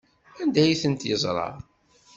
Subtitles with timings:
[0.41, 1.49] Anda ay tent-yeẓra?